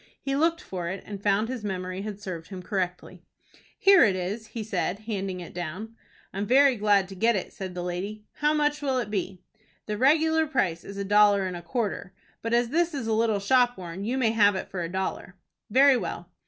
He 0.19 0.35
looked 0.35 0.61
for 0.61 0.87
it, 0.89 1.03
and 1.05 1.21
found 1.21 1.47
his 1.47 1.63
memory 1.63 2.01
had 2.01 2.19
served 2.19 2.47
him 2.47 2.63
correctly. 2.63 3.21
"Here 3.77 4.03
it 4.03 4.15
is," 4.15 4.47
he 4.47 4.63
said, 4.63 5.01
handing 5.01 5.41
it 5.41 5.53
down. 5.53 5.95
"I 6.33 6.39
am 6.39 6.47
very 6.47 6.75
glad 6.75 7.07
to 7.09 7.15
get 7.15 7.35
it," 7.35 7.53
said 7.53 7.75
the 7.75 7.83
lady. 7.83 8.25
"How 8.37 8.51
much 8.51 8.81
will 8.81 8.97
it 8.97 9.11
be?" 9.11 9.43
"The 9.85 9.99
regular 9.99 10.47
price 10.47 10.83
is 10.83 10.97
a 10.97 11.05
dollar 11.05 11.45
and 11.45 11.55
a 11.55 11.61
quarter, 11.61 12.15
but 12.41 12.51
as 12.51 12.69
this 12.69 12.95
is 12.95 13.05
a 13.05 13.13
little 13.13 13.39
shop 13.39 13.77
worn 13.77 14.03
you 14.03 14.17
may 14.17 14.31
have 14.31 14.55
it 14.55 14.69
for 14.71 14.81
a 14.81 14.89
dollar." 14.89 15.35
"Very 15.69 15.97
well." 15.97 16.31